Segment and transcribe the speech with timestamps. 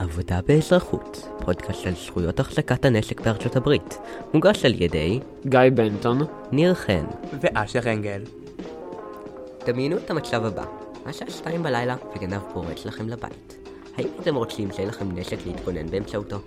[0.00, 3.98] עבודה באזרחות, פודקאסט על זכויות החזקת הנשק בארצות הברית,
[4.34, 6.22] מוגש על ידי גיא בנטון,
[6.52, 7.04] ניר חן.
[7.40, 8.22] ואשר אנגל.
[9.66, 10.64] דמיינו את המצב הבא,
[11.06, 13.56] השעה שתיים בלילה וגנב פורץ לכם לבית.
[13.96, 16.38] האם הייתם רוצים שיהיה לכם נשק להתגונן באמצעותו?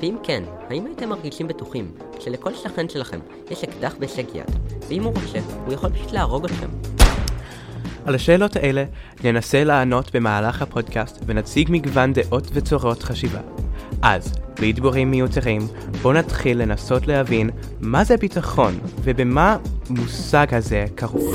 [0.00, 3.18] ואם כן, האם הייתם מרגישים בטוחים שלכל שכן שלכם
[3.50, 4.50] יש אקדח בהישג יד,
[4.88, 6.97] ואם הוא רוצה, הוא יכול פשוט להרוג אתכם?
[8.04, 8.84] על השאלות האלה
[9.24, 13.40] ננסה לענות במהלך הפודקאסט ונציג מגוון דעות וצורות חשיבה.
[14.02, 15.60] אז, בלי דיבורים מיותרים,
[16.02, 19.56] בואו נתחיל לנסות להבין מה זה ביטחון ובמה
[19.90, 21.34] מושג הזה כרוך.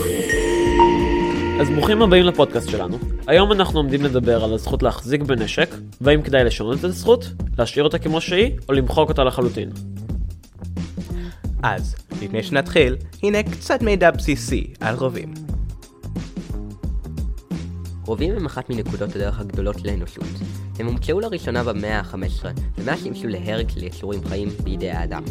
[1.61, 2.97] אז ברוכים הבאים לפודקאסט שלנו.
[3.27, 5.69] היום אנחנו עומדים לדבר על הזכות להחזיק בנשק,
[6.01, 9.69] והאם כדאי לשנות את הזכות, להשאיר אותה כמו שהיא, או למחוק אותה לחלוטין.
[11.63, 15.42] אז, לפני שנתחיל, הנה קצת מידע בסיסי על רובים.
[18.05, 20.23] רובים הם אחת מנקודות הדרך הגדולות לאנושות.
[20.79, 22.45] הם הומצאו לראשונה במאה ה-15,
[22.77, 25.23] ומאז שימשו להרג של יצורים חיים בידי האדם.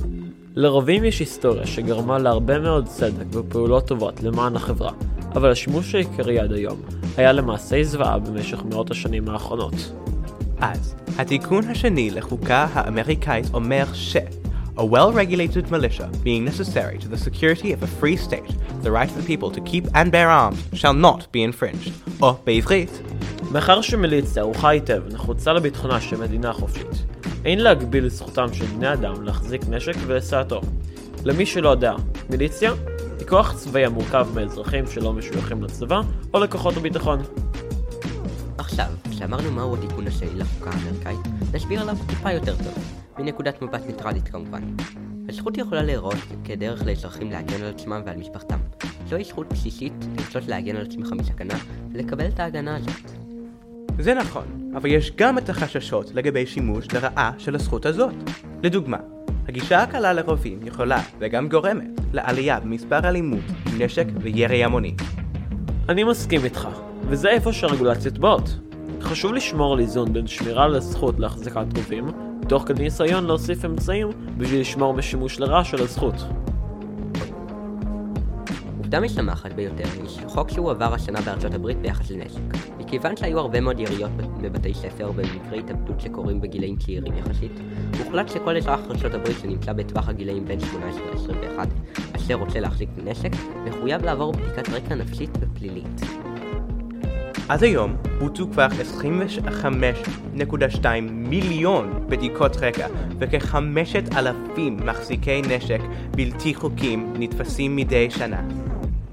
[0.55, 4.93] לרובים יש היסטוריה שגרמה להרבה מאוד צדק ופעולות טובות למען החברה,
[5.35, 6.81] אבל השימוש העיקרי עד היום
[7.17, 9.93] היה למעשי זוועה במשך מאות השנים האחרונות.
[10.59, 14.17] אז, התיקון השני לחוקה האמריקאית אומר ש-
[14.79, 18.51] A well-regulated militia being necessary to the security of a free state,
[18.83, 21.93] the right of the people to keep and bear arms shall not be infringed.
[22.23, 23.01] או בעברית,
[23.53, 27.05] מאחר שמיליציה ערוכה היטב נחוצה לביטחונה של מדינה חופשית,
[27.45, 30.61] אין להגביל את זכותם של בני אדם להחזיק נשק ולשאתו.
[31.25, 31.95] למי שלא יודע,
[32.31, 32.73] מיליציה
[33.19, 36.01] היא כוח צבאי המורכב מאזרחים שלא משויכים לצבא
[36.35, 37.21] או לכוחות הביטחון.
[38.59, 41.21] עכשיו, כשאמרנו מהו התיקון השני לחוקה האמריקאית,
[41.55, 44.63] נסביר עליו טיפה יותר טוב, מנקודת מבט ניטרלית כמובן.
[45.29, 48.59] הזכות יכולה להיראות כדרך לאזרחים להגן על עצמם ועל משפחתם.
[49.09, 51.55] זוהי זכות בסיסית לרצות להגן על עצמך מסכנה,
[51.93, 53.11] ולקבל את ההגנה הזאת.
[53.99, 58.15] זה נכון, אבל יש גם את החששות לגבי שימוש לרעה של הזכות הזאת.
[58.63, 58.97] לדוגמה,
[59.49, 63.45] הגישה הקלה לרובים יכולה, וגם גורמת, לעלייה במספר אלימות,
[63.79, 64.95] נשק וירי המוני.
[65.89, 66.69] אני מסכים איתך,
[67.07, 68.59] וזה איפה שהרגולציות באות.
[69.01, 72.09] חשוב לשמור על איזון בין שמירה על הזכות להחזקת רובים,
[72.53, 74.09] תוך כדי ניסיון להוסיף אמצעים
[74.39, 76.15] בשביל לשמור משימוש לרע של הזכות.
[78.79, 82.41] עובדה משמחת ביותר היא שחוק שהועבר השנה בארצות הברית ביחס לנשק.
[82.79, 84.11] מכיוון שהיו הרבה מאוד יריות
[84.41, 87.53] בבתי ספר ובמקרי התאבדות שקורים בגילאים צעירים יחסית,
[87.99, 91.67] הוחלט שכל אזרח ארצות הברית שנמצא בטווח הגילאים בין 18 ל-21
[92.17, 93.31] אשר רוצה להחזיק בנשק,
[93.65, 96.01] מחויב לעבור בדיקת רקע נפשית ופלילית.
[97.49, 98.67] עד היום בוצעו כבר
[99.01, 102.87] 25.2 מיליון בדיקות רקע
[103.19, 105.81] וכ-5,000 מחזיקי נשק
[106.11, 108.43] בלתי חוקיים נתפסים מדי שנה.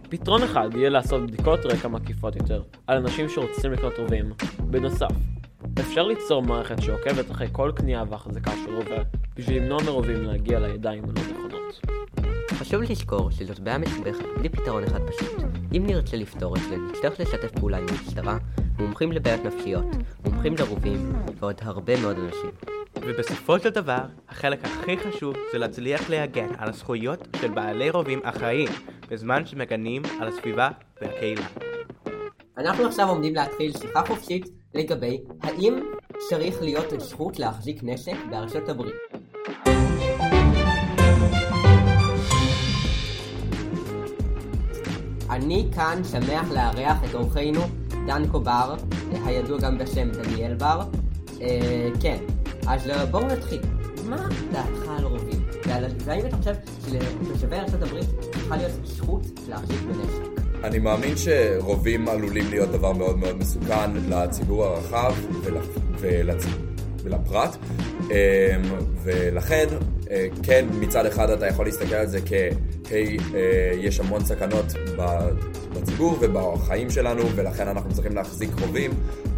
[0.10, 4.26] פתרון אחד יהיה לעשות בדיקות רקע מקיפות יותר על אנשים שרוצים לקנות רובים.
[4.60, 5.12] בנוסף,
[5.80, 9.04] אפשר ליצור מערכת שעוקבת אחרי כל קנייה והחזקה של רובה
[9.36, 11.82] בשביל למנוע מרובים להגיע לידיים הלא נכונות.
[12.50, 15.49] חשוב לזכור שזאת בעיה מסובכת בלי פתרון אחד פשוט.
[15.78, 18.38] אם נרצה לפתור את זה, נצטרך לשתף פעולה עם המשטרה,
[18.80, 19.86] מומחים לבעיות נפשיות,
[20.26, 22.50] מומחים לרובים ועוד הרבה מאוד אנשים.
[23.02, 28.70] ובסופו של דבר, החלק הכי חשוב זה להצליח להגן על הזכויות של בעלי רובים אחראיים
[29.10, 30.70] בזמן שמגנים על הסביבה
[31.02, 31.48] והקהילה.
[32.58, 35.74] אנחנו עכשיו עומדים להתחיל שיחה חופשית לגבי האם
[36.30, 39.09] צריך להיות זכות להחזיק נשק בארצות הברית.
[45.44, 47.62] אני כאן שמח לארח את אורחנו
[48.08, 48.76] דן קובר,
[49.26, 50.82] הידוע גם בשם דניאל בר.
[51.42, 51.48] אה,
[52.02, 52.18] כן,
[52.68, 53.62] אז אה, בואו נתחיל.
[54.06, 54.18] מה
[54.52, 55.42] דעתך על רובים?
[55.68, 56.54] ועל- והאם אתה חושב
[56.88, 60.42] שלתושבי ארצות הברית צריכה להיות זכות להחזיק בנשק?
[60.64, 65.14] אני מאמין שרובים עלולים להיות דבר מאוד מאוד מסוכן לציבור הרחב
[65.44, 65.58] ול,
[66.00, 66.44] ולצ,
[67.04, 67.56] ולפרט
[68.02, 68.12] אמ,
[69.04, 69.66] ולכן
[70.12, 72.50] אה, כן מצד אחד אתה יכול להסתכל על זה כהי
[72.92, 73.08] אה,
[73.78, 74.66] יש המון סכנות
[74.98, 75.30] ב-
[75.74, 78.92] בציבור ובחיים שלנו ולכן אנחנו צריכים להחזיק רובים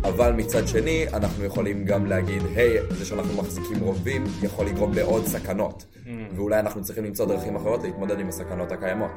[0.03, 5.25] אבל מצד שני אנחנו יכולים גם להגיד היי זה שאנחנו מחזיקים רובים יכול לגרום לעוד
[5.25, 5.85] סכנות.
[6.35, 9.11] ואולי אנחנו צריכים למצוא דרכים אחרות להתמודד עם הסכנות הקיימות.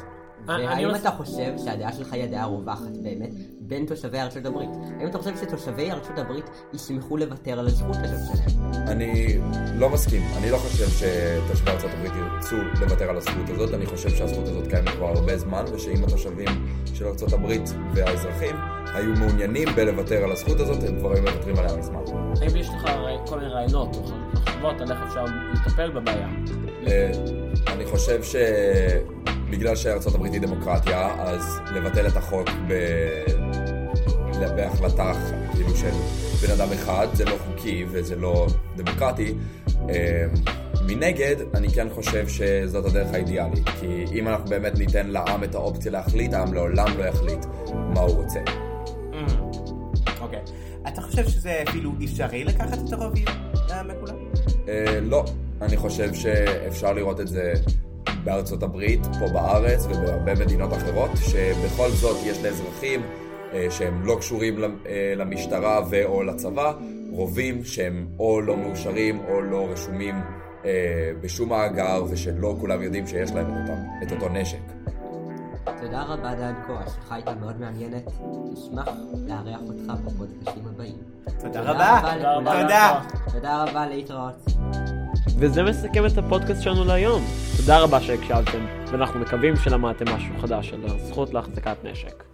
[0.48, 3.30] אני והאם מס- אתה חושב שהדעה שלך היא הדעה הרווחת באמת
[3.66, 4.70] בין תושבי ארצות הברית?
[5.00, 8.72] האם אתה חושב שתושבי ארצות הברית ישמחו לוותר על הזכות הזאת שלהם?
[8.86, 9.38] אני
[9.74, 14.10] לא מסכים, אני לא חושב שתושבי ארצות הברית ירצו לוותר על הזכות הזאת, אני חושב
[14.10, 17.62] שהזכות הזאת קיימת כבר הרבה זמן, ושאם התושבים של ארצות הברית
[17.94, 18.56] והאזרחים
[18.94, 22.00] היו מעוניינים בלוותר על הזכות הזאת, הם כבר היו מוותרים עליה מזמן.
[22.42, 22.90] האם יש לך
[23.26, 24.02] כל מיני רעיונות או
[24.32, 26.28] מחשבות על איך אפשר לטפל בבעיה?
[26.86, 27.10] אה,
[27.68, 28.22] אני חושב
[29.46, 32.74] שבגלל שארצות הברית היא דמוקרטיה, אז לבטל את החוק ב...
[34.56, 35.12] בהחלטה
[35.52, 35.90] כאילו של
[36.46, 38.46] בן אדם אחד, זה לא חוקי וזה לא
[38.76, 39.34] דמוקרטי.
[39.88, 40.26] אה,
[40.86, 45.92] מנגד, אני כן חושב שזאת הדרך האידיאלית, כי אם אנחנו באמת ניתן לעם את האופציה
[45.92, 47.44] להחליט, העם לעולם לא יחליט
[47.74, 48.40] מה הוא רוצה.
[50.20, 50.40] אוקיי.
[50.88, 53.14] אתה חושב שזה אפילו אפשרי לקחת את הרוב
[53.84, 54.16] מכולם?
[54.68, 55.24] אה, לא,
[55.62, 57.54] אני חושב שאפשר לראות את זה
[58.24, 63.02] בארצות הברית, פה בארץ ובהרבה מדינות אחרות, שבכל זאת יש לאזרחים
[63.52, 64.58] אה, שהם לא קשורים
[65.16, 66.72] למשטרה ו/או לצבא,
[67.10, 70.14] רובים שהם או לא מאושרים או לא רשומים
[71.20, 74.58] בשום מאגר ושלא כולם יודעים שיש להם את, אותם, את אותו נשק.
[75.80, 78.06] תודה רבה דנקו, השיחה הייתה מאוד מעניינת.
[78.52, 78.88] נשמח
[79.26, 80.96] לארח אותך בפודקאסים הבאים.
[81.40, 82.00] תודה רבה.
[82.44, 83.00] תודה.
[83.32, 84.46] תודה רבה, להתראות.
[85.38, 87.24] וזה מסכם את הפודקאסט שלנו להיום.
[87.56, 92.33] תודה רבה שהקשבתם, ואנחנו מקווים שלמדתם משהו חדש על הזכות להחזקת נשק.